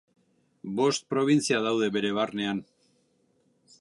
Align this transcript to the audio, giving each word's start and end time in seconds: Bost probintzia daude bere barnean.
Bost 0.79 1.05
probintzia 1.13 1.61
daude 1.67 1.91
bere 1.99 2.13
barnean. 2.21 2.65